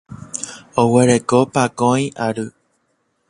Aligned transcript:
Oguereko 0.83 1.41
pakõi 1.57 2.09
ary. 2.29 2.49